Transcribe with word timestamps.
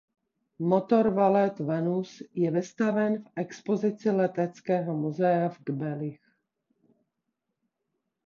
Motor 0.69 1.07
Walter 1.17 1.65
Venus 1.65 2.13
je 2.43 2.51
vystaven 2.51 3.17
v 3.23 3.27
expozici 3.37 4.11
Leteckého 4.11 4.93
muzea 4.97 5.47
ve 5.47 5.55
Kbelích. 5.63 6.21